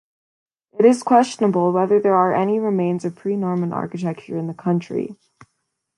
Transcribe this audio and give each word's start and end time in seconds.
It 0.79 0.83
is 0.83 1.03
questionable 1.03 1.71
whether 1.71 1.99
there 1.99 2.15
are 2.15 2.33
any 2.33 2.59
remains 2.59 3.05
of 3.05 3.15
pre-Norman 3.15 3.71
architecture 3.71 4.35
in 4.35 4.47
the 4.47 4.55
county. 4.55 5.15